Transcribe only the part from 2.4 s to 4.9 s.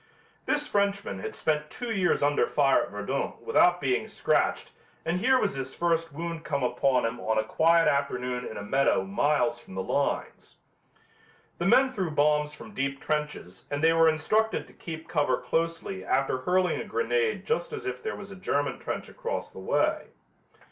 fire at Verdun without being scratched